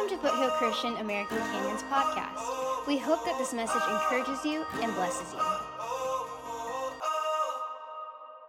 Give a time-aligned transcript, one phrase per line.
[0.00, 2.86] Welcome to Foothill Christian American Canyons podcast.
[2.86, 5.40] We hope that this message encourages you and blesses you.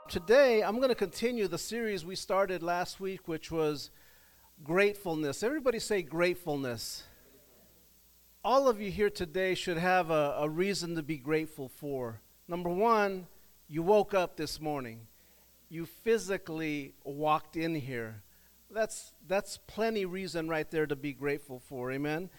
[0.08, 3.92] Today, I'm going to continue the series we started last week, which was
[4.64, 5.44] gratefulness.
[5.44, 7.04] Everybody say gratefulness.
[8.46, 12.22] All of you here today should have a, a reason to be grateful for.
[12.48, 13.28] Number one,
[13.68, 15.02] you woke up this morning,
[15.68, 18.24] you physically walked in here
[18.74, 21.92] that's, that's plenty reason right there to be grateful for.
[21.92, 22.30] Amen.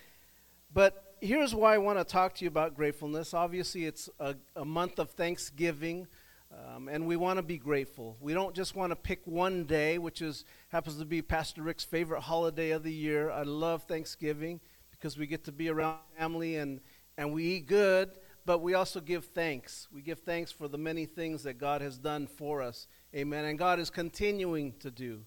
[0.75, 3.35] But here's why I want to talk to you about gratefulness.
[3.35, 6.07] Obviously, it's a, a month of Thanksgiving,
[6.51, 8.17] um, and we want to be grateful.
[8.21, 11.85] We don't just want to pick one day, which is happens to be Pastor Rick's
[11.85, 13.31] favorite holiday of the year.
[13.31, 16.81] I love Thanksgiving because we get to be around family and,
[17.19, 18.11] and we eat good,
[18.47, 19.89] but we also give thanks.
[19.93, 22.87] We give thanks for the many things that God has done for us.
[23.15, 23.45] Amen.
[23.45, 25.23] And God is continuing to do.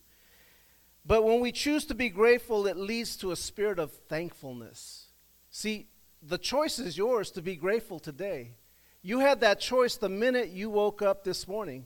[1.05, 5.09] But when we choose to be grateful, it leads to a spirit of thankfulness.
[5.51, 5.87] See,
[6.21, 8.55] the choice is yours to be grateful today.
[9.03, 11.85] You had that choice the minute you woke up this morning.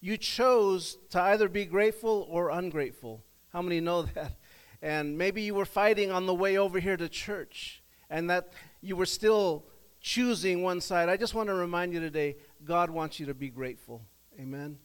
[0.00, 3.24] You chose to either be grateful or ungrateful.
[3.52, 4.32] How many know that?
[4.82, 8.96] And maybe you were fighting on the way over here to church and that you
[8.96, 9.64] were still
[10.00, 11.08] choosing one side.
[11.08, 14.02] I just want to remind you today God wants you to be grateful.
[14.38, 14.78] Amen.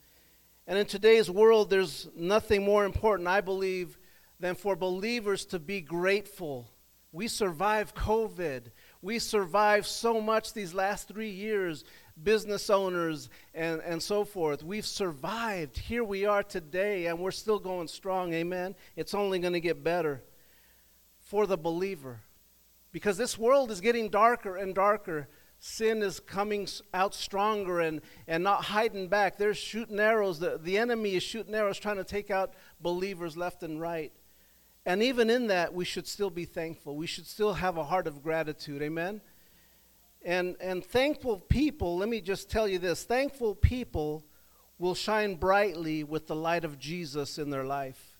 [0.68, 3.98] And in today's world, there's nothing more important, I believe,
[4.40, 6.70] than for believers to be grateful.
[7.12, 8.72] We survived COVID.
[9.02, 11.84] We survived so much these last three years,
[12.22, 14.64] business owners and, and so forth.
[14.64, 15.78] We've survived.
[15.78, 18.34] Here we are today, and we're still going strong.
[18.34, 18.76] Amen.
[18.96, 20.24] It's only going to get better
[21.20, 22.22] for the believer
[22.92, 25.28] because this world is getting darker and darker
[25.64, 29.38] sin is coming out stronger and, and not hiding back.
[29.38, 30.40] They're shooting arrows.
[30.40, 34.12] The, the enemy is shooting arrows trying to take out believers left and right.
[34.88, 36.96] And even in that, we should still be thankful.
[36.96, 38.82] We should still have a heart of gratitude.
[38.82, 39.22] Amen?
[40.24, 44.26] And, and thankful people, let me just tell you this thankful people
[44.80, 48.18] will shine brightly with the light of Jesus in their life.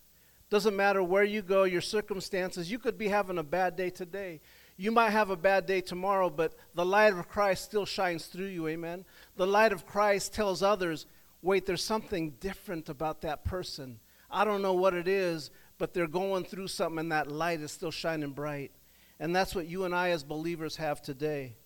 [0.48, 2.70] Doesn't matter where you go, your circumstances.
[2.70, 4.40] You could be having a bad day today.
[4.76, 8.46] You might have a bad day tomorrow, but the light of Christ still shines through
[8.46, 8.68] you.
[8.68, 9.04] Amen.
[9.36, 11.06] The light of Christ tells others,
[11.42, 13.98] wait, there's something different about that person.
[14.30, 17.72] I don't know what it is, but they're going through something, and that light is
[17.72, 18.72] still shining bright.
[19.20, 21.56] And that's what you and I, as believers, have today.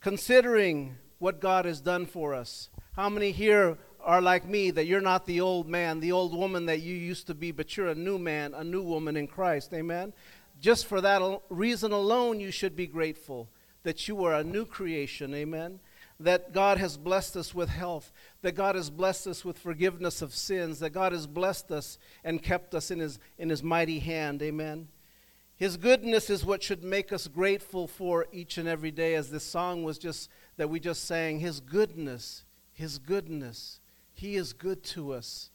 [0.00, 5.00] Considering what God has done for us, how many here are like me that you're
[5.00, 7.94] not the old man, the old woman that you used to be, but you're a
[7.94, 9.72] new man, a new woman in Christ?
[9.74, 10.12] Amen.
[10.60, 13.48] Just for that reason alone, you should be grateful
[13.82, 15.34] that you are a new creation.
[15.34, 15.78] Amen.
[16.18, 18.10] That God has blessed us with health,
[18.42, 22.42] that God has blessed us with forgiveness of sins, that God has blessed us and
[22.42, 24.42] kept us in His, in his mighty hand.
[24.42, 24.88] Amen.
[25.56, 29.44] His goodness is what should make us grateful for each and every day, as this
[29.44, 31.40] song was just that we just sang.
[31.40, 33.80] His goodness, His goodness.
[34.12, 35.50] He is good to us.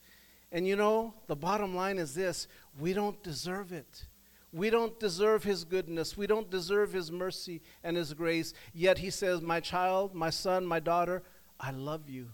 [0.50, 2.46] And you know, the bottom line is this
[2.78, 4.06] we don't deserve it.
[4.52, 6.16] We don't deserve his goodness.
[6.16, 8.52] We don't deserve his mercy and his grace.
[8.74, 11.22] Yet he says, My child, my son, my daughter,
[11.58, 12.28] I love you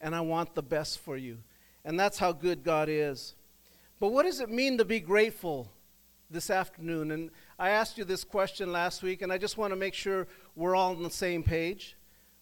[0.00, 1.38] and I want the best for you.
[1.84, 3.34] And that's how good God is.
[4.00, 5.70] But what does it mean to be grateful
[6.28, 7.12] this afternoon?
[7.12, 10.26] And I asked you this question last week, and I just want to make sure
[10.56, 11.96] we're all on the same page.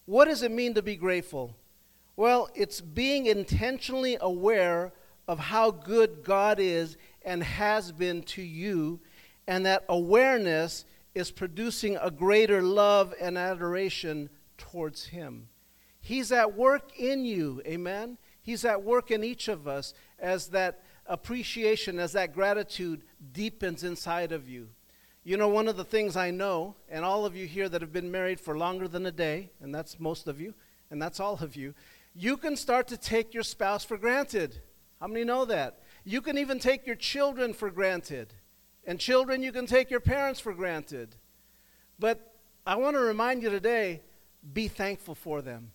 [0.07, 1.55] What does it mean to be grateful?
[2.17, 4.93] Well, it's being intentionally aware
[5.29, 9.01] of how good God is and has been to you
[9.51, 15.49] and that awareness is producing a greater love and adoration towards Him.
[16.01, 18.17] He's at work in you, amen?
[18.41, 23.03] He's at work in each of us as that appreciation, as that gratitude
[23.33, 24.69] deepens inside of you.
[25.25, 27.93] You know, one of the things I know, and all of you here that have
[27.93, 30.55] been married for longer than a day, and that's most of you,
[30.93, 31.75] and that's all of you,
[32.15, 34.61] you can start to take your spouse for granted.
[35.01, 35.81] How many know that?
[36.05, 38.33] You can even take your children for granted.
[38.85, 41.17] And children, you can take your parents for granted.
[41.99, 42.35] But
[42.67, 44.03] I want to remind you today
[44.53, 45.73] be thankful for them.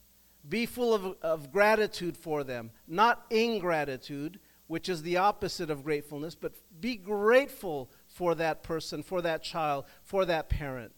[0.47, 6.35] Be full of, of gratitude for them, not ingratitude, which is the opposite of gratefulness,
[6.35, 10.91] but be grateful for that person, for that child, for that parent.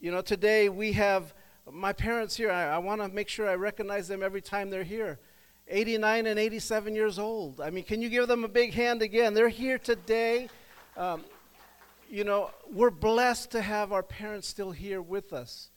[0.00, 1.34] You know, today we have
[1.70, 2.50] my parents here.
[2.50, 5.18] I, I want to make sure I recognize them every time they're here.
[5.66, 7.60] 89 and 87 years old.
[7.60, 9.34] I mean, can you give them a big hand again?
[9.34, 10.48] They're here today.
[10.98, 11.24] Um,
[12.10, 15.70] you know, we're blessed to have our parents still here with us.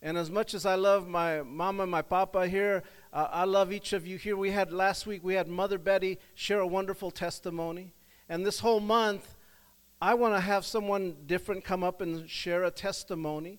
[0.00, 3.72] And as much as I love my mama and my papa here, uh, I love
[3.72, 4.36] each of you here.
[4.36, 7.94] We had last week, we had Mother Betty share a wonderful testimony.
[8.28, 9.34] And this whole month,
[10.00, 13.58] I want to have someone different come up and share a testimony.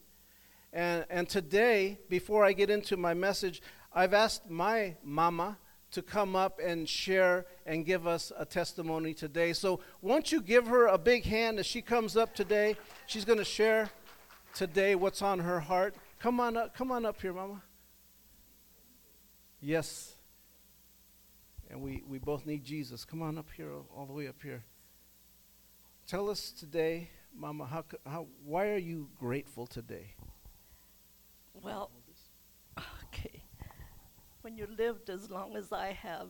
[0.72, 5.58] And, and today, before I get into my message, I've asked my mama
[5.96, 9.54] to come up and share and give us a testimony today.
[9.54, 12.76] So, won't you give her a big hand as she comes up today?
[13.08, 13.90] She's going to share
[14.54, 15.96] today what's on her heart.
[16.20, 17.64] Come on up, come on up here, mama.
[19.62, 20.16] Yes.
[21.70, 23.06] And we, we both need Jesus.
[23.06, 24.66] Come on up here, all the way up here.
[26.08, 30.14] Tell us today, Mama, how, how, why are you grateful today?
[31.54, 31.90] Well.
[34.46, 36.28] When you lived as long as I have,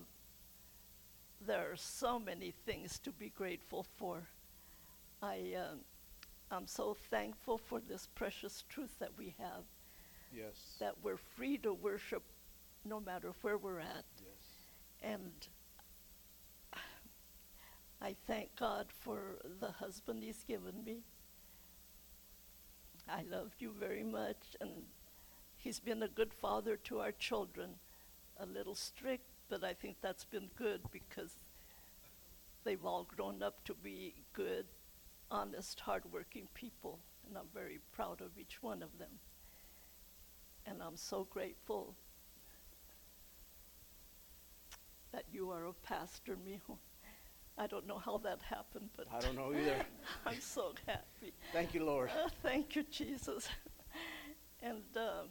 [1.46, 4.24] there are so many things to be grateful for.
[5.22, 5.76] I, uh,
[6.50, 9.66] I'm so thankful for this precious truth that we have.
[10.34, 10.78] Yes.
[10.80, 12.24] That we're free to worship
[12.86, 14.06] no matter where we're at.
[14.24, 15.12] Yes.
[15.12, 15.48] And
[18.02, 21.00] I thank God for the husband He's given me.
[23.10, 24.72] I love you very much, and
[25.58, 27.72] He's been a good father to our children.
[28.38, 31.38] A little strict, but I think that's been good because
[32.64, 34.66] they've all grown up to be good,
[35.32, 39.20] honest, hardworking people, and I'm very proud of each one of them.
[40.66, 41.96] And I'm so grateful
[45.14, 46.78] that you are a pastor, mijo.
[47.58, 49.78] I don't know how that happened, but I don't know either.
[50.26, 51.32] I'm so happy.
[51.54, 52.10] Thank you, Lord.
[52.10, 53.48] Uh, thank you, Jesus.
[54.62, 55.30] and um,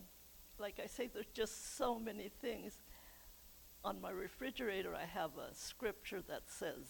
[0.58, 2.80] like I say, there's just so many things.
[3.84, 6.86] On my refrigerator, I have a scripture that says,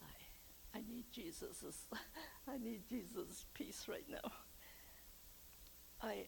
[0.00, 1.88] I, I need Jesus'
[2.48, 4.30] I need Jesus' peace right now.
[6.00, 6.26] I,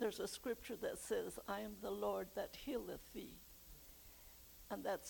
[0.00, 3.36] there's a scripture that says, I am the Lord that healeth thee.
[4.70, 5.02] And that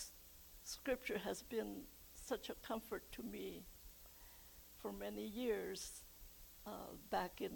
[0.63, 3.65] scripture has been such a comfort to me
[4.83, 6.03] for many years.
[6.67, 7.53] Uh, back in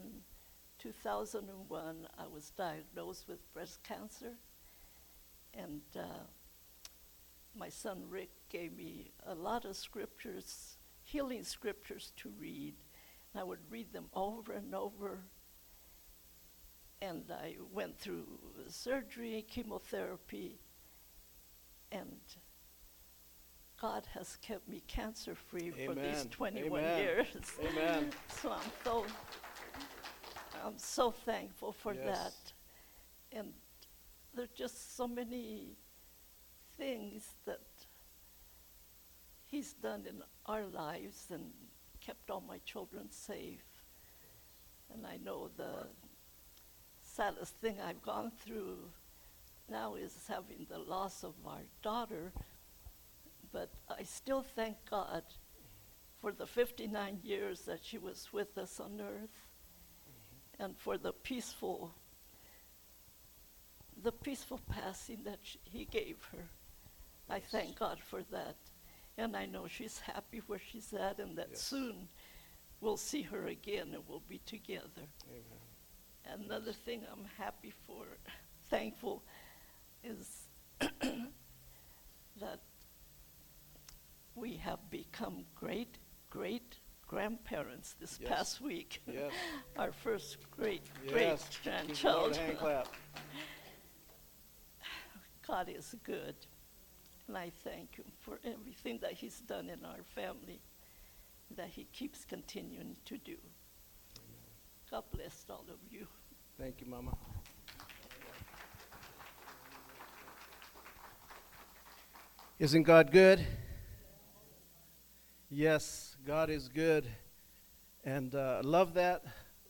[0.79, 4.35] 2001, I was diagnosed with breast cancer,
[5.55, 6.25] and uh,
[7.57, 12.75] my son Rick gave me a lot of scriptures, healing scriptures to read.
[13.33, 15.19] And I would read them over and over.
[17.03, 18.27] And I went through
[18.69, 20.61] surgery, chemotherapy,
[21.93, 22.19] and
[23.81, 26.99] God has kept me cancer free for these 21 Amen.
[26.99, 27.27] years.
[27.61, 28.11] Amen.
[28.43, 29.05] So I'm so
[30.65, 32.05] I'm so thankful for Yes.
[32.05, 32.53] that.
[33.39, 33.53] And
[34.35, 35.77] there's just so many
[36.77, 37.61] things that
[39.47, 41.53] he's done in our lives and
[42.01, 43.85] kept all my children safe.
[44.93, 45.89] And I know the
[47.03, 48.93] saddest thing I've gone through
[49.69, 52.33] now is having the loss of our daughter,
[53.53, 55.25] but I still thank God
[56.21, 59.48] for the 59 years that she was with us on earth
[60.59, 61.95] and for the peaceful
[64.01, 66.45] the peaceful passing that sh- he gave her.
[67.29, 68.55] I thank God for that.
[69.17, 71.63] And I know she's happy where she's at and that Yes.
[71.63, 72.09] soon
[72.81, 75.09] we'll see her again and we'll be together.
[75.29, 76.45] Amen.
[76.45, 78.05] Another thing I'm happy for,
[78.71, 79.25] thankful,
[80.05, 80.47] is
[80.81, 82.61] that
[84.37, 85.99] we have become great,
[86.31, 86.77] great
[87.09, 88.29] grandparents this Yes.
[88.31, 89.03] past week.
[89.07, 89.33] Yes.
[89.79, 91.49] Our first great, great Yes.
[91.65, 92.37] Give the Lord grandchild.
[92.37, 92.89] a hand clap.
[95.47, 96.37] God is good.
[97.27, 100.61] And I thank him for everything that he's done in our family,
[101.57, 103.37] that he keeps continuing to do.
[104.91, 106.07] God bless all of you.
[106.59, 107.13] Thank you, Mama.
[112.59, 113.47] Isn't God good?
[115.51, 117.07] Yes, God is good.
[118.05, 119.25] And uh, love that.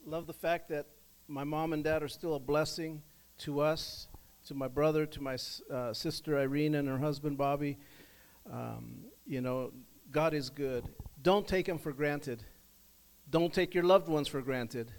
[0.04, 0.87] Love the fact that
[1.28, 3.00] my mom and dad are still a blessing
[3.38, 4.08] to us,
[4.49, 5.37] to my brother, to my
[5.73, 7.78] uh, sister Irene and her husband Bobby.
[8.52, 9.70] Um, you know,
[10.11, 10.85] God is good.
[11.23, 12.42] Don't take him for granted.
[13.30, 14.90] Don't take your loved ones for granted.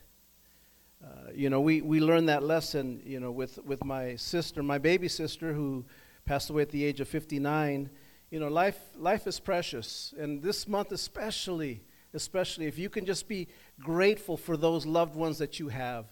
[1.03, 4.77] Uh, you know, we, we learned that lesson, you know, with, with my sister, my
[4.77, 5.83] baby sister, who
[6.23, 7.89] passed away at the age of 59.
[8.29, 10.13] You know, life, life is precious.
[10.17, 11.81] And this month, especially,
[12.13, 13.47] especially, if you can just be
[13.79, 16.05] grateful for those loved ones that you have.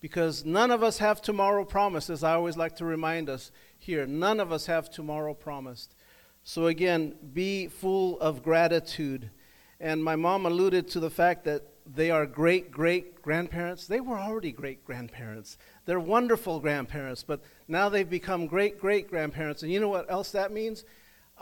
[0.00, 4.06] Because none of us have tomorrow promised, as I always like to remind us here.
[4.06, 5.94] None of us have tomorrow promised.
[6.42, 9.30] So, again, be full of gratitude.
[9.78, 13.86] And my mom alluded to the fact that they are great great grandparents.
[13.86, 15.58] They were already great grandparents.
[15.86, 19.62] They're wonderful grandparents, but now they've become great great grandparents.
[19.62, 20.84] And you know what else that means?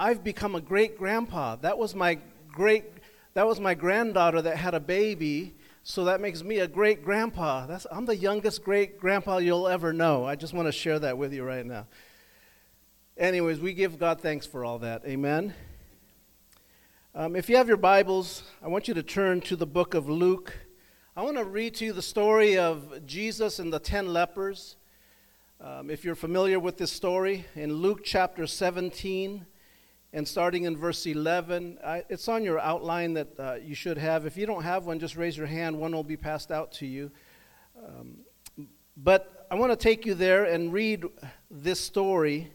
[0.01, 1.57] I've become a great grandpa.
[1.57, 2.19] That was my
[2.53, 2.85] great
[3.35, 7.67] that was my granddaughter that had a baby, so that makes me a great grandpa.
[7.67, 10.25] That's, I'm the youngest great grandpa you'll ever know.
[10.25, 11.87] I just want to share that with you right now.
[13.17, 15.03] Anyways, we give God thanks for all that.
[15.05, 15.55] Amen.
[17.15, 20.09] Um, if you have your Bibles, I want you to turn to the book of
[20.09, 20.57] Luke.
[21.17, 24.77] I want to read to you the story of Jesus and the ten lepers.
[25.61, 29.47] Um, if you're familiar with this story, in Luke chapter 17,
[30.13, 31.79] and starting in verse 11.
[31.85, 34.27] I, it's on your outline that uh, you should have.
[34.27, 35.79] If you don't have one, just raise your hand.
[35.79, 37.11] One will be passed out to you.
[37.87, 38.19] Um,
[38.97, 41.05] but I want to take you there and read
[41.51, 42.51] this story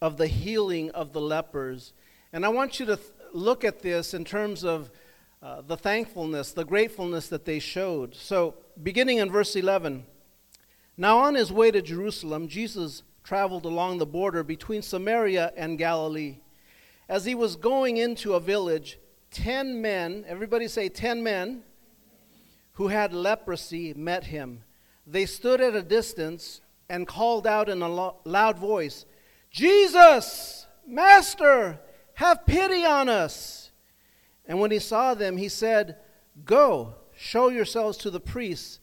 [0.00, 1.92] of the healing of the lepers.
[2.32, 4.90] And I want you to th- look at this in terms of
[5.42, 8.14] uh, the thankfulness, the gratefulness that they showed.
[8.14, 10.04] So, beginning in verse 11.
[10.96, 16.38] Now, on his way to Jerusalem, Jesus traveled along the border between Samaria and Galilee.
[17.10, 19.00] As he was going into a village,
[19.32, 21.64] ten men, everybody say ten men,
[22.74, 24.62] who had leprosy met him.
[25.04, 29.06] They stood at a distance and called out in a lo- loud voice,
[29.50, 31.80] Jesus, Master,
[32.14, 33.72] have pity on us.
[34.46, 35.96] And when he saw them, he said,
[36.44, 38.78] Go, show yourselves to the priests.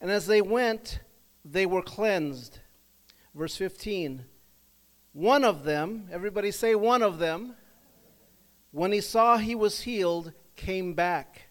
[0.00, 1.00] And as they went,
[1.44, 2.58] they were cleansed.
[3.34, 4.24] Verse 15
[5.12, 7.54] One of them, everybody say one of them,
[8.76, 11.48] when he saw he was healed, came back,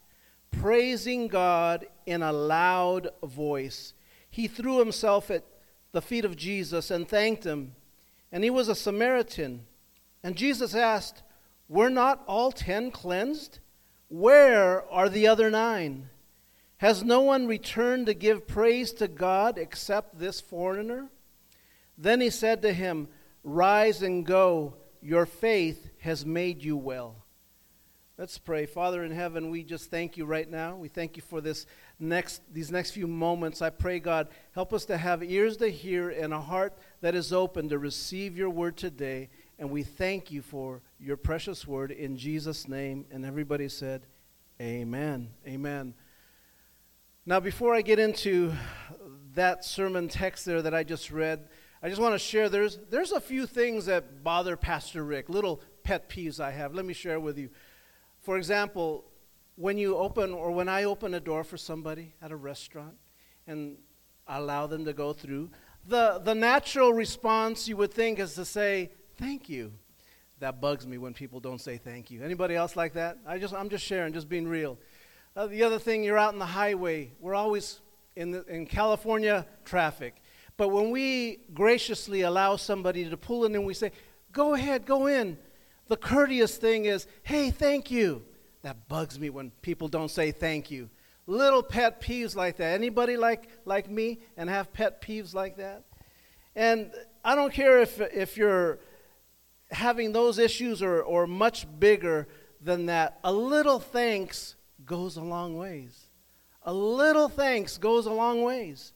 [0.52, 3.96] praising God in a loud voice.
[4.30, 5.44] He threw himself at
[5.92, 7.74] the feet of Jesus and thanked him.
[8.32, 9.66] And he was a Samaritan.
[10.22, 11.24] And Jesus asked,
[11.68, 13.58] Were not all ten cleansed?
[14.08, 16.10] Where are the other nine?
[16.78, 21.08] Has no one returned to give praise to God except this foreigner?
[21.98, 23.08] Then he said to him,
[23.44, 24.76] Rise and go.
[25.02, 27.26] Your faith has made you well.
[28.18, 28.66] Let's pray.
[28.66, 30.76] Father in heaven, we just thank you right now.
[30.76, 31.66] We thank you for this
[32.00, 33.62] next these next few moments.
[33.62, 37.34] I pray God, help us to have ears to hear and a heart that is
[37.34, 39.30] open to receive your word today.
[39.60, 43.06] And we thank you for your precious word in Jesus name.
[43.12, 44.06] And everybody said,
[44.62, 45.32] Amen.
[45.46, 45.96] Amen.
[47.26, 48.54] Now, before I get into
[49.34, 51.50] that sermon text there that I just read,
[51.82, 55.62] I just want to share there's, there's a few things that bother Pastor Rick, little
[55.86, 56.74] pet peeves I have.
[56.74, 57.50] Let me share with you.
[58.22, 59.06] For example,
[59.56, 62.96] when you open or when I open a door for somebody at a restaurant
[63.48, 63.78] and
[64.28, 65.52] allow them to go through,
[65.88, 69.72] the, the natural response you would think is to say, thank you.
[70.40, 72.22] That bugs me when people don't say thank you.
[72.22, 73.20] Anybody else like that?
[73.26, 74.78] I just, I'm just sharing, just being real.
[75.36, 77.12] Uh, the other thing, you're out in the highway.
[77.20, 77.80] We're always
[78.16, 80.16] in, the, in California traffic.
[80.58, 83.92] But when we graciously allow somebody to pull in and we say,
[84.32, 85.38] go ahead, go in,
[85.88, 88.24] the courteous thing is, hey, thank you.
[88.64, 90.90] That bugs me when people don't say thank you.
[91.28, 92.74] Little pet peeves like that.
[92.74, 95.84] Anybody like, like me and have pet peeves like that?
[96.56, 96.92] And
[97.24, 98.80] I don't care if, if you're
[99.72, 102.28] having those issues or, or much bigger
[102.62, 103.20] than that.
[103.24, 106.06] A little thanks goes a long ways.
[106.64, 108.94] A little thanks goes a long ways.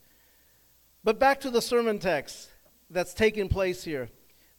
[1.04, 2.50] But back to the sermon text
[2.90, 4.10] that's taking place here.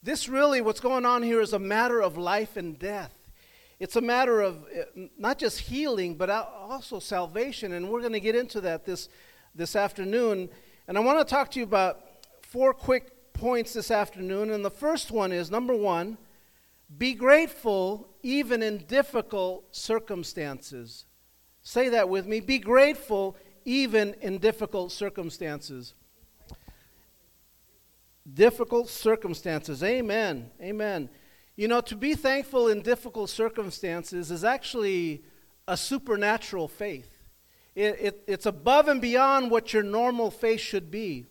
[0.03, 3.13] This really, what's going on here is a matter of life and death.
[3.79, 7.73] It's a matter of uh, not just healing, but also salvation.
[7.73, 9.09] And we're going to get into that this,
[9.53, 10.49] this afternoon.
[10.87, 11.99] And I want to talk to you about
[12.41, 14.49] four quick points this afternoon.
[14.49, 16.17] And the first one is number one,
[16.97, 21.05] be grateful even in difficult circumstances.
[21.61, 22.39] Say that with me.
[22.39, 25.93] Be grateful even in difficult circumstances.
[28.31, 29.83] Difficult circumstances.
[29.83, 30.51] Amen.
[30.61, 31.09] Amen.
[31.55, 35.23] You know, to be thankful in difficult circumstances is actually
[35.67, 37.09] a supernatural faith.
[37.75, 41.25] It, it, it's above and beyond what your normal faith should be.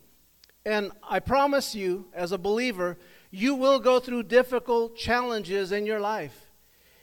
[0.64, 2.98] And I promise you, as a believer,
[3.30, 6.50] you will go through difficult challenges in your life.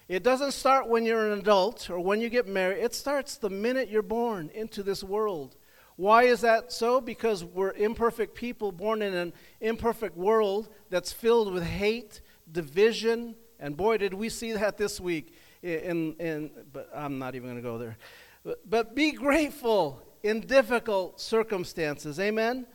[0.08, 2.82] It doesn't start when you're an adult or when you get married.
[2.82, 5.57] It starts the minute you're born into this world.
[5.98, 7.02] Why is that so?
[7.02, 13.76] Because we're imperfect people born in an imperfect world that's filled with hate, division, and
[13.76, 15.34] boy, did we see that this week.
[15.64, 17.98] In, in, but I'm not even going to go there.
[18.44, 22.20] But, but be grateful in difficult circumstances.
[22.20, 22.68] Amen?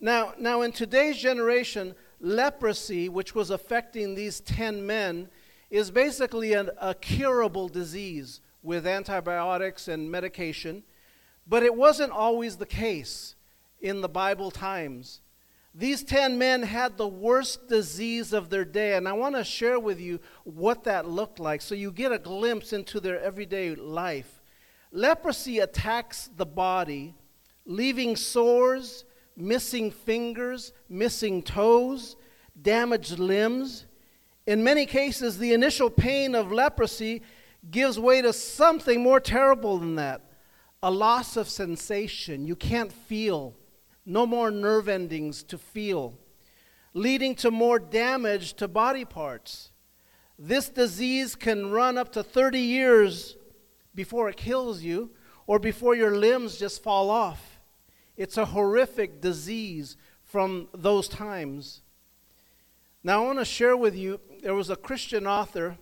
[0.00, 5.28] Now, now, in today's generation, leprosy, which was affecting these 10 men,
[5.70, 10.82] is basically an, a curable disease with antibiotics and medication.
[11.48, 13.34] But it wasn't always the case
[13.80, 15.20] in the Bible times.
[15.74, 19.78] These 10 men had the worst disease of their day, and I want to share
[19.78, 24.42] with you what that looked like so you get a glimpse into their everyday life.
[24.90, 27.14] Leprosy attacks the body,
[27.64, 29.04] leaving sores,
[29.36, 32.16] missing fingers, missing toes,
[32.60, 33.86] damaged limbs.
[34.46, 37.22] In many cases, the initial pain of leprosy
[37.70, 40.27] gives way to something more terrible than that
[40.82, 42.46] a loss of sensation.
[42.46, 43.56] You can't feel,
[44.06, 46.18] no more nerve endings to feel,
[46.94, 49.70] leading to more damage to body parts.
[50.38, 53.36] This disease can run up to 30 years
[53.94, 55.10] before it kills you
[55.46, 57.58] or before your limbs just fall off.
[58.16, 61.82] It's a horrific disease from those times.
[63.02, 65.78] Now, I want to share with you there was a Christian author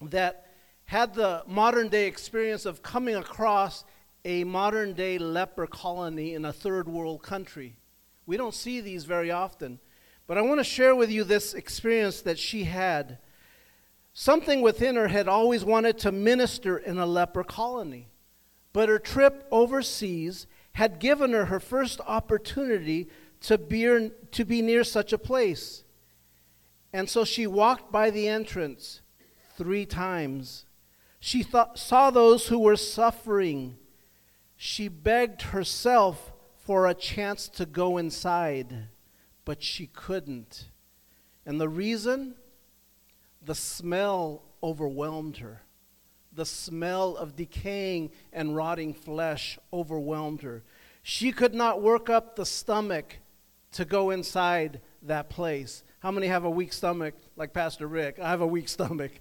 [0.00, 0.46] that
[0.86, 3.84] had the modern day experience of coming across
[4.26, 7.78] a modern day leper colony in a third world country.
[8.26, 9.78] We don't see these very often.
[10.26, 13.18] But I want to share with you this experience that she had.
[14.12, 18.08] Something within her had always wanted to minister in a leper colony.
[18.72, 23.08] But her trip overseas had given her her first opportunity
[23.42, 25.84] to be, to be near such a place.
[26.92, 29.02] And so she walked by the entrance
[29.56, 30.66] three times.
[31.20, 33.78] She thought, saw those who were suffering
[34.56, 38.88] she begged herself for a chance to go inside,
[39.44, 40.70] but she couldn't.
[41.44, 42.34] And the reason?
[43.42, 45.62] The smell overwhelmed her.
[46.32, 50.64] The smell of decaying and rotting flesh overwhelmed her.
[51.02, 53.18] She could not work up the stomach
[53.72, 55.84] to go inside that place.
[56.00, 58.18] How many have a weak stomach, like Pastor Rick?
[58.18, 59.12] I have a weak stomach.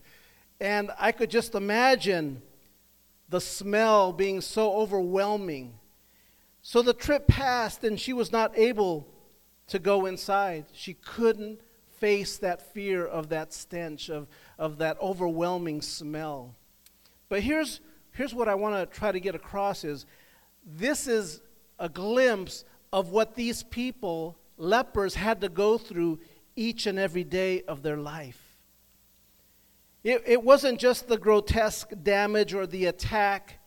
[0.59, 2.41] And I could just imagine
[3.29, 5.74] the smell being so overwhelming.
[6.62, 9.08] So the trip passed, and she was not able
[9.67, 10.65] to go inside.
[10.72, 11.60] She couldn't
[12.00, 14.27] face that fear of that stench, of,
[14.60, 16.55] of that overwhelming smell.
[17.29, 20.05] But here's, here's what I want to try to get across is
[20.66, 21.42] this is
[21.79, 26.20] a glimpse of what these people, lepers, had to go through
[26.55, 28.45] each and every day of their life.
[30.05, 33.57] It, it wasn't just the grotesque damage or the attack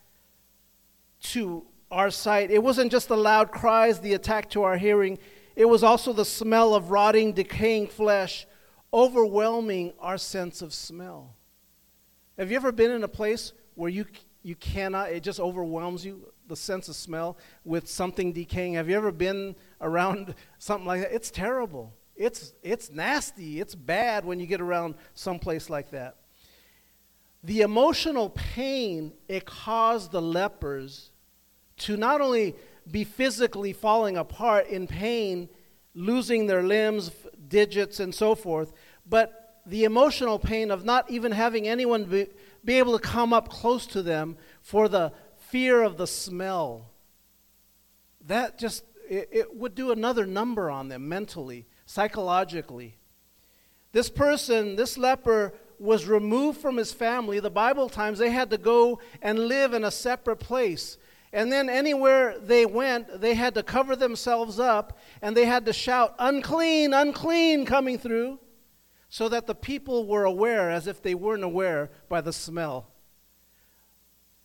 [1.22, 5.18] to our sight, it wasn't just the loud cries, the attack to our hearing,
[5.56, 8.46] it was also the smell of rotting, decaying flesh
[8.92, 11.34] overwhelming our sense of smell.
[12.38, 14.06] Have you ever been in a place where you,
[14.44, 18.74] you cannot, it just overwhelms you, the sense of smell, with something decaying?
[18.74, 21.12] Have you ever been around something like that?
[21.12, 21.94] It's terrible.
[22.14, 23.60] It's, it's nasty.
[23.60, 26.14] It's bad when you get around someplace like that
[27.42, 31.10] the emotional pain it caused the lepers
[31.78, 32.56] to not only
[32.90, 35.48] be physically falling apart in pain,
[35.94, 37.10] losing their limbs,
[37.48, 38.72] digits, and so forth,
[39.06, 42.26] but the emotional pain of not even having anyone be,
[42.64, 46.90] be able to come up close to them for the fear of the smell.
[48.26, 52.98] That just, it, it would do another number on them mentally, psychologically.
[53.92, 58.58] This person, this leper, was removed from his family, the Bible times they had to
[58.58, 60.98] go and live in a separate place.
[61.32, 65.72] And then anywhere they went, they had to cover themselves up and they had to
[65.72, 68.40] shout, unclean, unclean, coming through,
[69.08, 72.90] so that the people were aware, as if they weren't aware by the smell.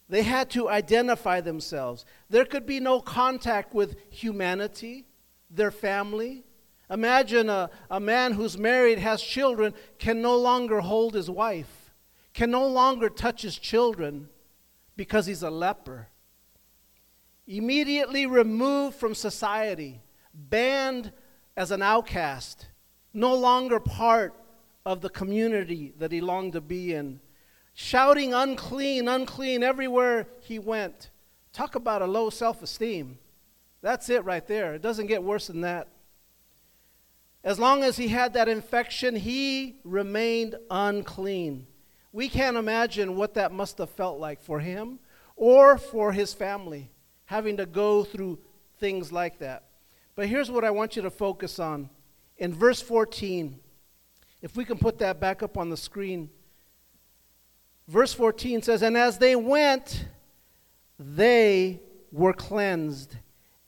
[0.10, 2.06] They had to identify themselves.
[2.30, 5.08] There could be no contact with humanity,
[5.50, 6.43] their family,
[6.89, 11.91] Imagine a, a man who's married, has children, can no longer hold his wife,
[12.34, 14.30] can no longer touch his children
[14.96, 16.08] because he's a leper.
[17.48, 20.02] Immediately removed from society,
[20.34, 21.12] banned
[21.56, 22.67] as an outcast,
[23.13, 24.34] no longer part
[24.86, 27.19] of the community that he longed to be in,
[27.74, 31.10] shouting unclean, unclean everywhere he went.
[31.54, 33.19] Talk about a low self esteem.
[33.82, 34.74] That's it right there.
[34.76, 35.88] It doesn't get worse than that.
[37.43, 41.67] As long as he had that infection, he remained unclean.
[42.13, 44.99] We can't imagine what that must have felt like for him
[45.36, 46.89] or for his family,
[47.25, 48.39] having to go through
[48.79, 49.65] things like that.
[50.15, 51.89] But here's what I want you to focus on.
[52.38, 53.60] In verse 14,
[54.41, 56.29] if we can put that back up on the screen,
[57.88, 60.06] verse 14 says, And as they went,
[60.99, 63.17] they were cleansed.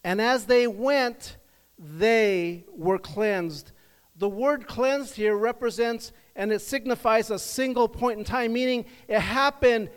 [0.03, 1.38] And as they went,
[1.77, 3.71] they were cleansed.
[4.17, 9.19] The word cleansed here represents and it signifies a single point in time, meaning it
[9.19, 9.89] happened,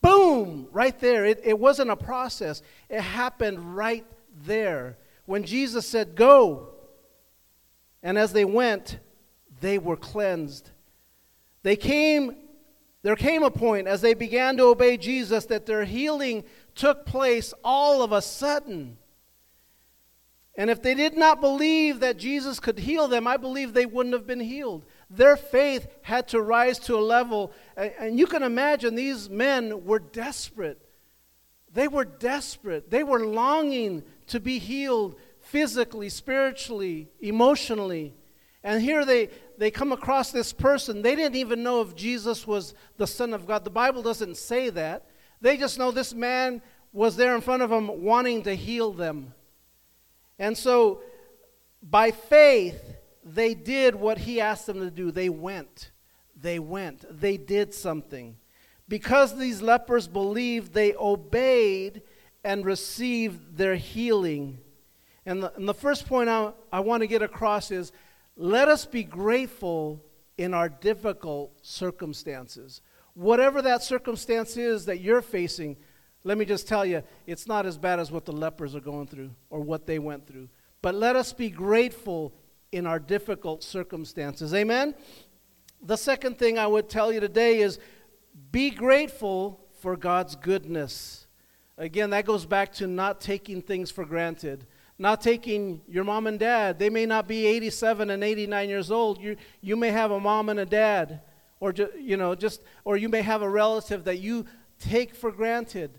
[0.00, 1.24] boom, right there.
[1.24, 4.06] It, it wasn't a process, it happened right
[4.44, 4.96] there.
[5.26, 6.70] When Jesus said, Go,
[8.02, 8.98] And as they went,
[9.60, 10.70] they were cleansed.
[11.62, 12.34] They came,
[13.02, 17.52] there came a point as they began to obey Jesus that their healing took place
[17.62, 18.96] all of a sudden.
[20.56, 24.14] And if they did not believe that Jesus could heal them, I believe they wouldn't
[24.14, 24.84] have been healed.
[25.08, 30.00] Their faith had to rise to a level, and you can imagine these men were
[30.00, 30.80] desperate.
[31.72, 32.90] They were desperate.
[32.90, 38.14] They were longing to be healed physically, spiritually, emotionally.
[38.62, 41.00] And here they, they come across this person.
[41.00, 43.64] They didn't even know if Jesus was the Son of God.
[43.64, 45.06] The Bible doesn't say that.
[45.40, 46.60] They just know this man
[46.92, 49.32] was there in front of them wanting to heal them.
[50.40, 51.02] And so,
[51.82, 55.10] by faith, they did what he asked them to do.
[55.10, 55.90] They went.
[56.34, 57.04] They went.
[57.20, 58.36] They did something.
[58.88, 62.02] Because these lepers believed, they obeyed
[62.42, 64.58] and received their healing.
[65.26, 67.92] And the, and the first point I, I want to get across is
[68.34, 70.02] let us be grateful
[70.38, 72.80] in our difficult circumstances.
[73.12, 75.76] Whatever that circumstance is that you're facing,
[76.22, 79.06] let me just tell you, it's not as bad as what the lepers are going
[79.06, 80.48] through or what they went through.
[80.82, 82.32] But let us be grateful
[82.72, 84.54] in our difficult circumstances.
[84.54, 84.94] Amen?
[85.82, 87.78] The second thing I would tell you today is
[88.52, 91.26] be grateful for God's goodness.
[91.78, 94.66] Again, that goes back to not taking things for granted.
[94.98, 96.78] Not taking your mom and dad.
[96.78, 99.18] They may not be 87 and 89 years old.
[99.18, 101.22] You, you may have a mom and a dad,
[101.58, 104.44] or ju- you know, just or you may have a relative that you
[104.78, 105.98] take for granted.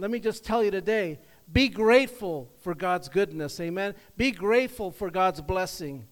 [0.00, 1.18] Let me just tell you today,
[1.52, 3.60] be grateful for God's goodness.
[3.60, 3.94] Amen.
[4.16, 6.06] Be grateful for God's blessing.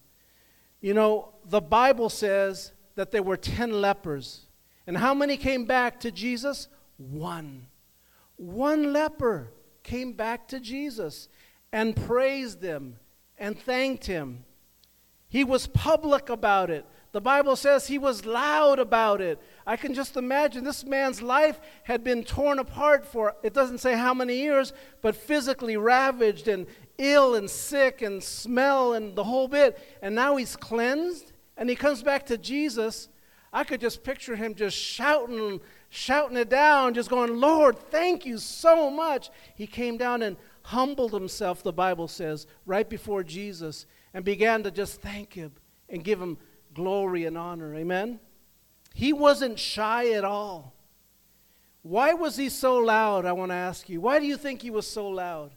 [0.83, 4.46] You know, the Bible says that there were 10 lepers.
[4.87, 6.68] And how many came back to Jesus?
[6.98, 7.68] One.
[8.37, 11.31] One leper came back to Jesus
[11.72, 12.98] and praised him
[13.38, 14.44] and thanked him.
[15.29, 16.85] He was public about it.
[17.12, 19.40] The Bible says he was loud about it.
[19.66, 23.97] I can just imagine this man's life had been torn apart for, it doesn't say
[23.97, 26.66] how many years, but physically ravaged and
[26.99, 29.79] ill and sick and smell and the whole bit.
[30.03, 33.09] And now he's cleansed and he comes back to Jesus.
[33.53, 38.37] I could just picture him just shouting, shouting it down, just going, Lord, thank you
[38.37, 39.31] so much.
[39.55, 44.71] He came down and humbled himself, the Bible says, right before Jesus and began to
[44.71, 45.53] just thank him
[45.88, 46.37] and give him
[46.78, 47.74] glory and honor.
[47.74, 48.20] Amen?
[48.94, 50.74] He wasn't shy at all.
[51.82, 53.26] Why was he so loud?
[53.26, 54.00] I want to ask you.
[54.00, 55.50] Why do you think he was so loud?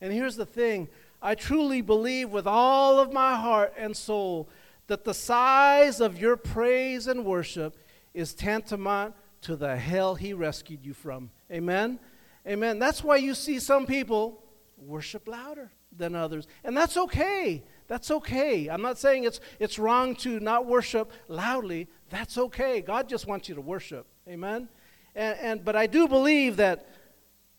[0.00, 0.88] And here's the thing
[1.22, 4.48] I truly believe with all of my heart and soul
[4.88, 7.76] that the size of your praise and worship
[8.12, 11.30] is tantamount to the hell he rescued you from.
[11.50, 11.98] Amen?
[12.46, 12.78] Amen.
[12.78, 14.42] That's why you see some people
[14.76, 16.46] worship louder than others.
[16.62, 17.62] And that's okay.
[17.88, 18.68] That's okay.
[18.68, 21.88] I'm not saying it's, it's wrong to not worship loudly.
[22.10, 22.82] That's okay.
[22.82, 24.06] God just wants you to worship.
[24.28, 24.68] Amen?
[25.16, 26.86] And, and, but I do believe that,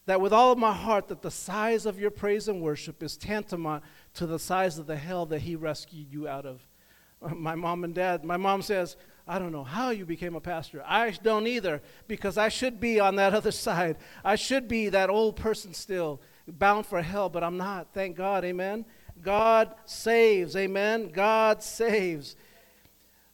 [0.05, 3.17] that with all of my heart that the size of your praise and worship is
[3.17, 6.61] tantamount to the size of the hell that he rescued you out of.
[7.35, 8.95] My mom and dad, my mom says,
[9.27, 10.81] I don't know how you became a pastor.
[10.85, 13.97] I don't either, because I should be on that other side.
[14.23, 17.93] I should be that old person still bound for hell, but I'm not.
[17.93, 18.45] Thank God.
[18.45, 18.85] Amen.
[19.21, 20.55] God saves.
[20.55, 21.10] Amen.
[21.10, 22.36] God saves.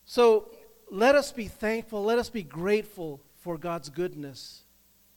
[0.06, 0.52] So
[0.90, 2.04] let us be thankful.
[2.04, 4.64] Let us be grateful for God's goodness.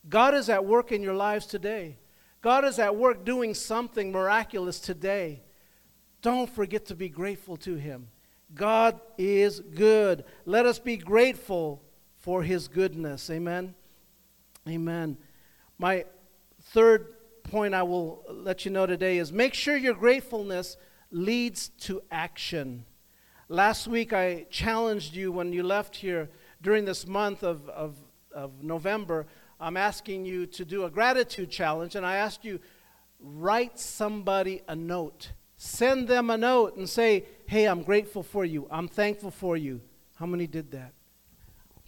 [0.08, 1.98] God is at work in your lives today.
[2.40, 5.42] God is at work doing something miraculous today.
[6.22, 8.08] Don't forget to be grateful to Him.
[8.54, 10.24] God is good.
[10.46, 11.82] Let us be grateful
[12.16, 13.28] for His goodness.
[13.30, 13.74] Amen.
[14.66, 15.16] Amen.
[15.78, 16.04] My
[16.62, 17.14] third
[17.50, 20.76] point I will let you know today is make sure your gratefulness
[21.10, 22.84] leads to action.
[23.48, 26.28] Last week I challenged you when you left here
[26.60, 27.96] during this month of, of,
[28.32, 29.26] of November.
[29.58, 32.60] I'm asking you to do a gratitude challenge, and I asked you,
[33.18, 35.32] write somebody a note.
[35.56, 38.68] Send them a note and say, hey, I'm grateful for you.
[38.70, 39.80] I'm thankful for you.
[40.16, 40.92] How many did that?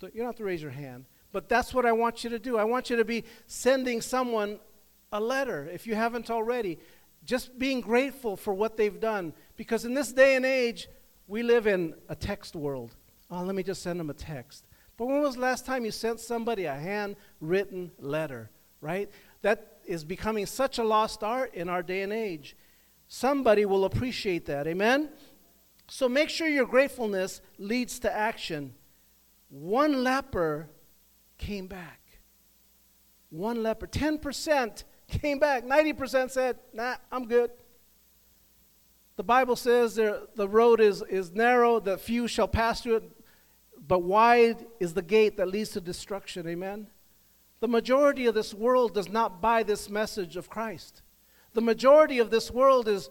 [0.03, 1.05] You don't have to raise your hand.
[1.31, 2.57] But that's what I want you to do.
[2.57, 4.59] I want you to be sending someone
[5.13, 6.79] a letter if you haven't already.
[7.25, 9.33] Just being grateful for what they've done.
[9.57, 10.89] Because in this day and age,
[11.27, 12.97] we live in a text world.
[13.31, 14.67] Oh, let me just send them a text.
[14.97, 19.11] But when was the last time you sent somebody a handwritten letter, right?
[19.43, 22.57] That is becoming such a lost art in our day and age.
[23.09, 24.67] Somebody will appreciate that.
[24.67, 25.11] Amen?
[25.89, 28.75] So make sure your gratefulness leads to action.
[29.49, 30.69] One leper
[31.39, 32.01] came back.
[33.31, 33.87] One leper.
[33.87, 35.65] 10% Came back.
[35.65, 37.51] 90% said, nah, I'm good.
[39.17, 43.11] The Bible says there, the road is, is narrow, that few shall pass through it,
[43.87, 46.49] but wide is the gate that leads to destruction.
[46.49, 46.87] Amen?
[47.61, 51.03] The majority of this world does not buy this message of Christ.
[51.53, 53.11] The majority of this world is,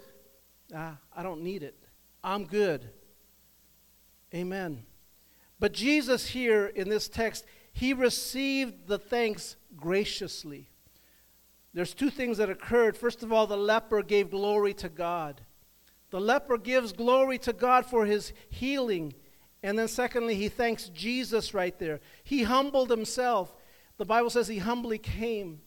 [0.73, 1.75] ah, I don't need it.
[2.23, 2.89] I'm good.
[4.33, 4.83] Amen.
[5.59, 10.69] But Jesus, here in this text, he received the thanks graciously.
[11.73, 12.97] There's two things that occurred.
[12.97, 15.41] First of all, the leper gave glory to God.
[16.09, 19.13] The leper gives glory to God for his healing.
[19.61, 21.99] And then, secondly, he thanks Jesus right there.
[22.23, 23.55] He humbled himself.
[23.97, 25.61] The Bible says he humbly came.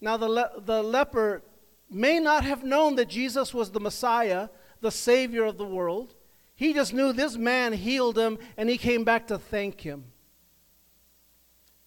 [0.00, 1.42] Now, the, le- the leper
[1.90, 4.48] may not have known that Jesus was the Messiah,
[4.80, 6.14] the Savior of the world.
[6.54, 10.04] He just knew this man healed him and he came back to thank him.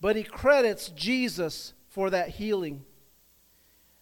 [0.01, 2.85] But he credits Jesus for that healing.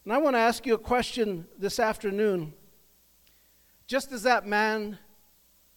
[0.05, 2.53] And I want to ask you a question this afternoon.
[3.87, 4.99] Just as that man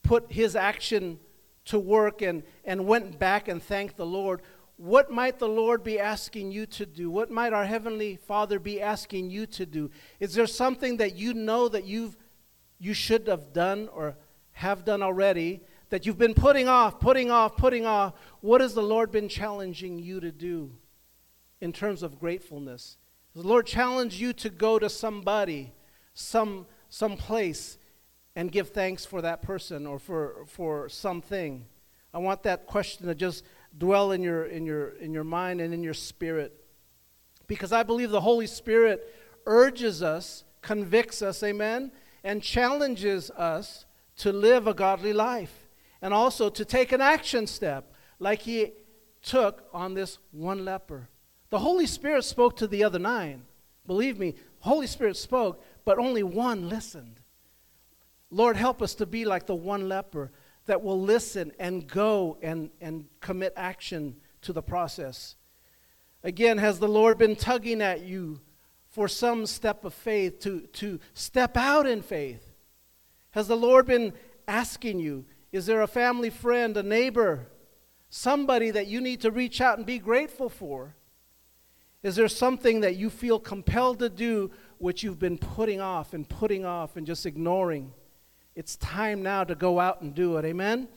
[0.03, 1.19] put his action
[1.65, 4.43] to work and, and went back and thanked the Lord,
[4.77, 7.11] what might the Lord be asking you to do?
[7.11, 9.91] What might our Heavenly Father be asking you to do?
[10.21, 12.17] Is there something that you know that you've,
[12.79, 14.15] you should have done or
[14.53, 18.13] have done already that you've been putting off, putting off, putting off?
[18.41, 20.71] What has the Lord been challenging you to do
[21.63, 22.99] in terms of gratefulness?
[23.39, 25.73] The Lord challenged you to go to somebody,
[26.13, 27.79] some, some place,
[28.35, 31.65] and give thanks for that person or for, for something.
[32.13, 33.45] I want that question to just
[33.79, 36.53] dwell in your, in, your, in your mind and in your spirit.
[37.47, 39.15] Because I believe the Holy Spirit
[39.47, 41.93] urges us, convicts us, amen,
[42.25, 43.85] and challenges us
[44.17, 45.69] to live a godly life
[46.03, 48.73] and also to take an action step like he
[49.23, 51.09] took on this one leper.
[51.51, 53.43] The Holy Spirit spoke to the other nine.
[53.87, 57.21] Believe me, Holy Spirit spoke, but only one listened.
[58.31, 60.31] Lord, help us to be like the one leper
[60.67, 65.37] that will listen and go and, and commit action to the process.
[66.23, 68.41] Again, has the Lord been tugging at you
[68.91, 72.53] for some step of faith to, to step out in faith?
[73.31, 74.13] Has the Lord been
[74.47, 75.25] asking you?
[75.53, 77.47] Is there a family friend, a neighbor,
[78.11, 80.97] somebody that you need to reach out and be grateful for?
[82.03, 86.29] Is there something that you feel compelled to do which you've been putting off and
[86.29, 87.93] putting off and just ignoring?
[88.55, 90.45] It's time now to go out and do it.
[90.45, 90.89] Amen?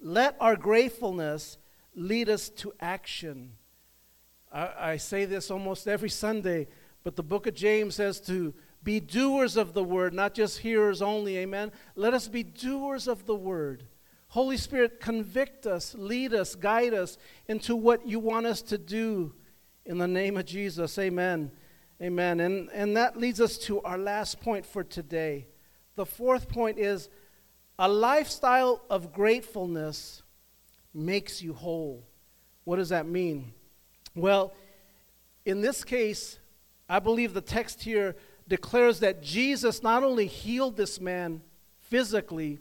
[0.00, 1.58] Let our gratefulness
[1.94, 3.52] lead us to action.
[4.50, 6.68] I, I, say this almost every Sunday,
[7.02, 11.02] but the book of James says to be doers of the word, not just hearers
[11.02, 11.38] only.
[11.38, 11.70] Amen?
[11.96, 13.84] Let us be doers of the word.
[14.28, 19.34] Holy Spirit, convict us, lead us, guide us into what you want us to do
[19.86, 20.98] in the name of Jesus.
[20.98, 21.50] Amen.
[22.02, 22.40] Amen.
[22.40, 25.46] And, and that leads us to our last point for today.
[25.96, 27.08] The fourth point is
[27.78, 30.22] a lifestyle of gratefulness
[30.92, 32.06] makes you whole.
[32.64, 33.52] What does that mean?
[34.14, 34.52] Well,
[35.44, 36.38] in this case,
[36.88, 38.16] I believe the text here
[38.48, 41.42] declares that Jesus not only healed this man
[41.80, 42.58] physically,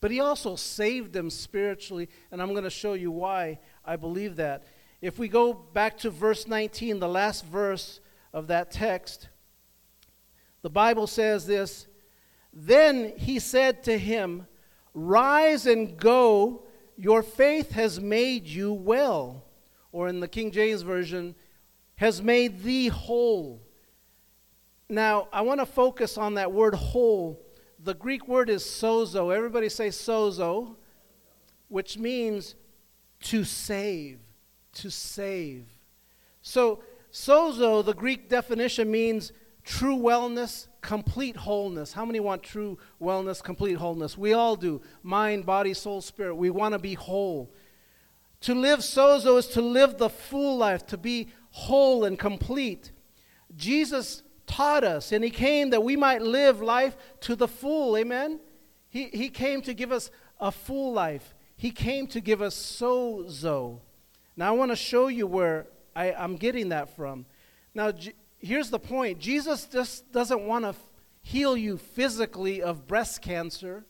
[0.00, 4.36] but he also saved him spiritually, and I'm going to show you why I believe
[4.36, 4.64] that.
[5.04, 8.00] If we go back to verse 19, the last verse
[8.32, 9.28] of that text,
[10.62, 11.86] the Bible says this
[12.54, 14.46] then he said to him,
[14.94, 16.64] Rise and go,
[16.96, 19.44] your faith has made you well.
[19.92, 21.34] Or in the King James Version,
[21.96, 23.60] has made thee whole.
[24.88, 27.44] Now, I want to focus on that word whole.
[27.78, 29.36] The Greek word is sozo.
[29.36, 30.76] Everybody say sozo,
[31.68, 32.54] which means
[33.24, 34.23] to save.
[34.74, 35.66] To save.
[36.42, 36.82] So,
[37.12, 39.32] sozo, the Greek definition means
[39.64, 41.92] true wellness, complete wholeness.
[41.92, 44.18] How many want true wellness, complete wholeness?
[44.18, 44.82] We all do.
[45.02, 46.34] Mind, body, soul, spirit.
[46.34, 47.52] We want to be whole.
[48.42, 52.92] To live sozo is to live the full life, to be whole and complete.
[53.56, 57.96] Jesus taught us, and He came that we might live life to the full.
[57.96, 58.40] Amen?
[58.90, 61.34] He, he came to give us a full life.
[61.56, 63.80] He came to give us sozo.
[64.36, 67.26] Now, I want to show you where I, am getting that from.
[67.74, 67.92] Now,
[68.38, 70.90] here's the point Jesus just doesn't want to f-
[71.22, 73.84] heal you physically of breast cancer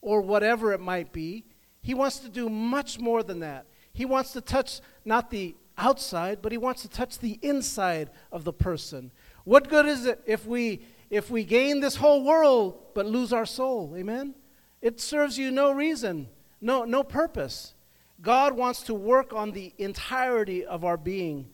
[0.00, 1.44] or whatever it might be.
[1.82, 3.66] He wants to do much more than that.
[3.92, 8.44] He wants to touch not the outside, but he wants to touch the inside of
[8.44, 9.10] the person.
[9.44, 13.46] What good is it if we if we gain this whole world but lose our
[13.46, 13.94] soul?
[13.96, 14.34] Amen.
[14.82, 16.28] It serves you no reason,
[16.60, 17.74] no no purpose.
[18.22, 21.48] God wants to work on the entirety of our being.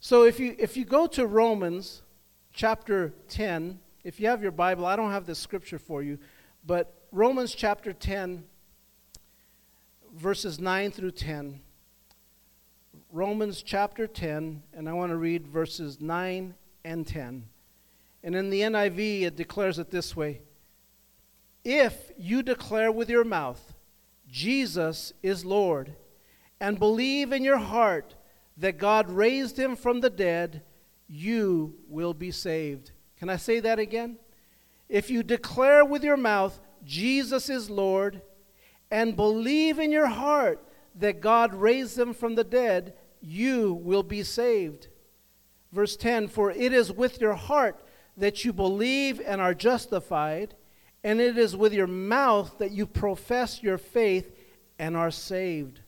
[0.00, 2.02] So if you, if you go to Romans
[2.52, 6.18] chapter 10, if you have your Bible, I don't have the scripture for you,
[6.66, 8.44] but Romans chapter 10,
[10.14, 11.60] verses 9 through 10.
[13.12, 17.44] Romans chapter 10, and I want to read verses 9 and 10.
[18.22, 20.42] And in the NIV, it declares it this way
[21.64, 23.74] If you declare with your mouth,
[24.30, 25.94] Jesus is Lord,
[26.60, 28.14] and believe in your heart
[28.56, 30.62] that God raised him from the dead,
[31.08, 32.92] you will be saved.
[33.18, 34.18] Can I say that again?
[34.88, 38.22] If you declare with your mouth, Jesus is Lord,
[38.90, 40.62] and believe in your heart
[40.94, 44.88] that God raised him from the dead, you will be saved.
[45.72, 47.82] Verse 10 For it is with your heart
[48.16, 50.54] that you believe and are justified,
[51.02, 54.36] and it is with your mouth that you profess your faith
[54.78, 55.80] and are saved.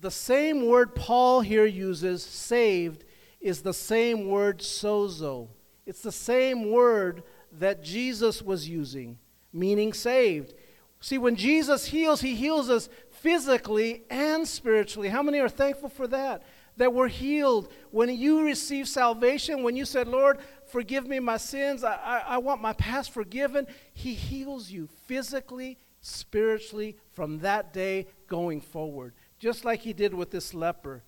[0.00, 3.04] The same word Paul here uses, saved,
[3.40, 5.48] is the same word sozo.
[5.86, 7.22] It's the same word
[7.58, 9.18] that Jesus was using,
[9.52, 10.54] meaning saved.
[11.00, 15.08] See, when Jesus heals, he heals us physically and spiritually.
[15.08, 16.42] How many are thankful for that?
[16.76, 17.72] That we're healed.
[17.90, 20.38] When you receive salvation, when you said, Lord,
[20.70, 25.78] forgive me my sins, I, I, I want my past forgiven, he heals you physically,
[26.00, 31.02] spiritually from that day going forward, just like he did with this leper.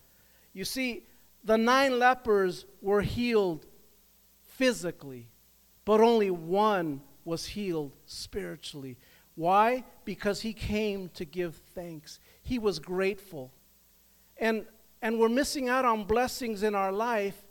[0.53, 1.07] You see,
[1.45, 3.67] the nine lepers were healed
[4.57, 5.29] physically,
[5.85, 8.99] but only one was healed spiritually.
[9.35, 9.85] Why?
[10.05, 12.21] Because he came to give thanks.
[12.43, 13.51] He was grateful.
[14.37, 14.67] And,
[15.01, 17.43] and we're missing out on blessings in our life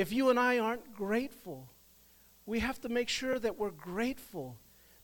[0.00, 1.68] if you and I aren't grateful.
[2.46, 4.56] We have to make sure that we're grateful.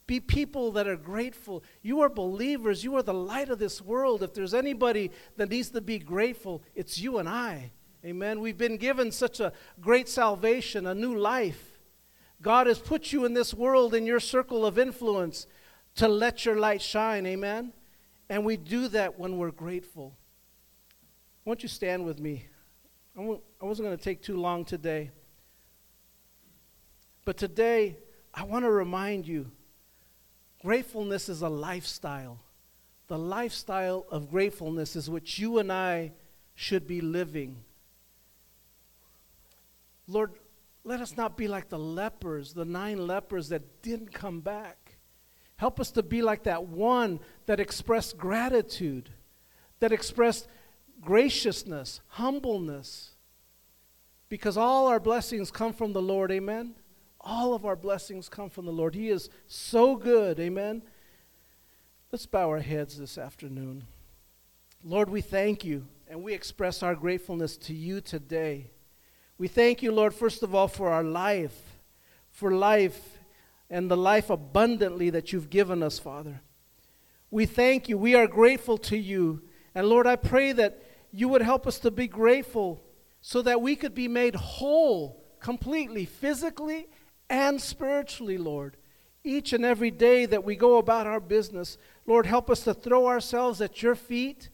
[0.07, 1.63] Be people that are grateful.
[1.83, 2.83] You are believers.
[2.83, 4.23] You are the light of this world.
[4.23, 7.73] If there's anybody that needs to be grateful, it's you and I.
[8.07, 8.41] Amen.
[8.41, 11.79] We've been given such a great salvation, a new life.
[12.41, 15.47] God has put you in this world in your circle of influence
[15.97, 17.27] to let your light shine.
[17.27, 17.75] Amen.
[18.31, 20.17] And we do that when we're grateful.
[21.45, 22.47] Won't you stand with me?
[23.19, 25.11] I wasn't going to take too long today.
[27.25, 27.97] But today,
[28.35, 29.51] I want to remind you
[30.63, 32.41] gratefulness is a lifestyle.
[33.09, 36.13] The lifestyle of gratefulness is what you and I
[36.55, 37.65] should be living.
[40.07, 40.33] Lord,
[40.85, 44.97] let us not be like the lepers, the nine lepers that didn't come back.
[45.57, 49.09] Help us to be like that one that expressed gratitude,
[49.81, 50.49] that expressed
[51.07, 53.13] graciousness, humbleness.
[54.29, 56.75] Because all our blessings come from the Lord, amen?
[57.21, 58.95] All of our blessings come from the Lord.
[58.95, 60.83] He is so good, amen?
[62.13, 63.85] Let's bow our heads this afternoon.
[64.85, 68.71] Lord, we thank you and we express our gratefulness to you today.
[69.39, 71.79] We thank you, Lord, first of all, for our life,
[72.31, 73.19] for life
[73.71, 76.41] and the life abundantly that you've given us, Father.
[77.31, 77.97] We thank you.
[77.97, 79.43] We are grateful to you.
[79.75, 82.83] And Lord, I pray that you would help us to be grateful
[83.21, 86.89] so that we could be made whole completely, physically
[87.29, 88.77] and spiritually, Lord.
[89.25, 93.07] Each and every day that we go about our business, Lord, help us to throw
[93.09, 94.51] ourselves at your feet.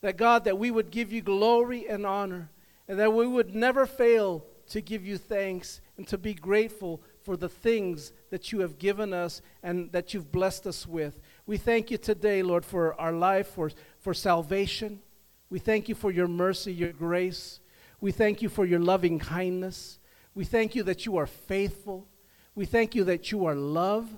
[0.00, 2.50] That God, that we would give you glory and honor
[2.88, 7.36] and that we would never fail to give you thanks and to be grateful for
[7.36, 11.20] the things that you have given us and that you've blessed us with.
[11.46, 15.00] We thank you today, Lord, for our life, for, for salvation.
[15.48, 17.60] We thank you for your mercy, your grace.
[18.00, 19.98] We thank you for your loving kindness.
[20.34, 22.06] We thank you that you are faithful.
[22.54, 24.08] We thank you that you are love.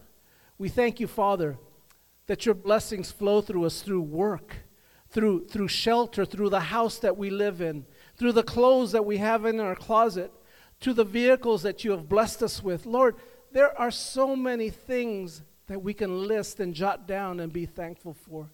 [0.58, 1.58] We thank you, Father,
[2.26, 4.56] that your blessings flow through us through work,
[5.10, 7.84] through, through shelter, through the house that we live in,
[8.16, 10.32] through the clothes that we have in our closet,
[10.80, 12.86] to the vehicles that you have blessed us with.
[12.86, 13.16] Lord,
[13.52, 18.14] there are so many things that we can list and jot down and be thankful
[18.14, 18.50] for.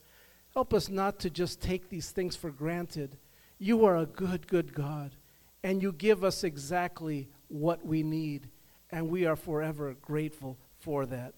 [0.54, 3.16] Help us not to just take these things for granted.
[3.58, 5.12] You are a good, good God,
[5.62, 8.48] and you give us exactly what we need,
[8.90, 11.34] and we are forever grateful for that.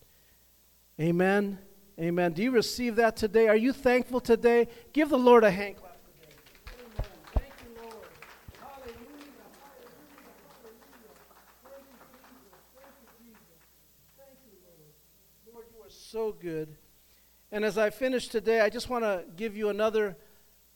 [1.00, 1.58] Amen.
[1.98, 2.32] Amen.
[2.32, 3.48] Do you receive that today?
[3.48, 4.68] Are you thankful today?
[4.92, 5.76] Give the Lord a hand
[16.16, 16.74] so good.
[17.52, 20.16] And as I finish today, I just want to give you another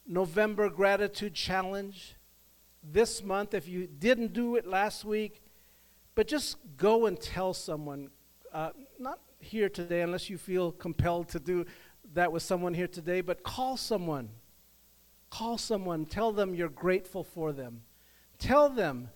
[0.07, 2.14] November gratitude challenge
[2.83, 3.55] this month.
[3.55, 5.43] If you didn't do it last week,
[6.14, 8.11] but just go and tell someone,
[8.53, 11.64] uh, not here today unless you feel compelled to do
[12.12, 14.29] that with someone here today, but call someone.
[15.31, 16.07] Call someone.
[16.07, 17.83] Tell them you're grateful for them.
[18.39, 19.11] Tell them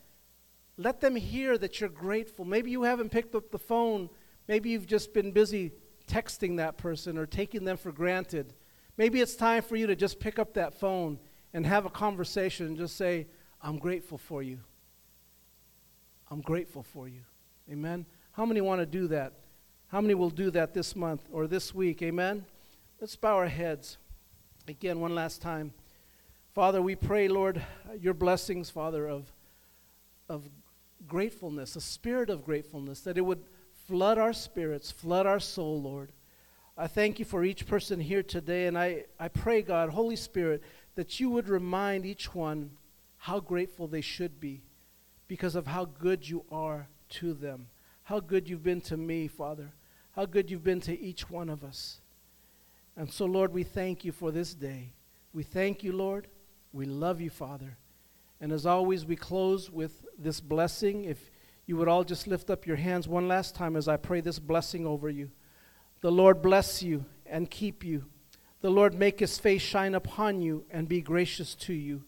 [0.76, 2.44] Let them hear that you're grateful.
[2.44, 4.10] Maybe you haven't picked up the phone.
[4.48, 5.72] Maybe you've just been busy
[6.06, 8.52] texting that person or taking them for granted.
[8.96, 11.18] Maybe it's time for you to just pick up that phone
[11.52, 13.26] and have a conversation and just say,
[13.62, 14.60] I'm grateful for you.
[16.30, 17.20] I'm grateful for you.
[17.70, 18.06] Amen.
[18.32, 19.32] How many want to do that?
[19.88, 22.02] How many will do that this month or this week?
[22.02, 22.44] Amen.
[23.00, 23.98] Let's bow our heads
[24.66, 25.72] again one last time.
[26.54, 27.62] Father, we pray, Lord,
[28.00, 29.32] your blessings, Father, of,
[30.28, 30.48] of
[31.06, 33.44] gratefulness, a spirit of gratefulness, that it would
[33.86, 36.12] flood our spirits, flood our soul, Lord.
[36.76, 40.62] I thank you for each person here today, and I, I pray, God, Holy Spirit,
[40.96, 42.70] that you would remind each one
[43.18, 44.62] how grateful they should be
[45.28, 47.68] because of how good you are to them,
[48.04, 49.72] how good you've been to me, Father,
[50.12, 52.00] how good you've been to each one of us.
[52.96, 54.92] And so, Lord, we thank you for this day.
[55.32, 56.28] We thank you, Lord.
[56.72, 57.76] We love you, Father.
[58.40, 61.04] And as always, we close with this blessing.
[61.04, 61.30] If
[61.66, 64.38] you would all just lift up your hands one last time as I pray this
[64.38, 65.30] blessing over you.
[66.00, 68.04] The Lord bless you and keep you.
[68.60, 72.04] The Lord make his face shine upon you and be gracious to you.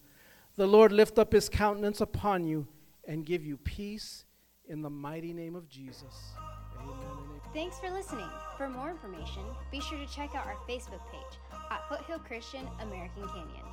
[0.55, 2.67] The Lord lift up his countenance upon you
[3.07, 4.25] and give you peace
[4.67, 6.33] in the mighty name of Jesus.
[6.79, 6.95] Amen.
[7.53, 8.29] Thanks for listening.
[8.57, 11.39] For more information, be sure to check out our Facebook page
[11.71, 13.65] at Foothill Christian American Canyon.